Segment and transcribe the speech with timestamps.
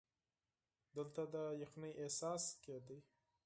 [0.95, 2.97] دلته د یخنۍ احساس کېده.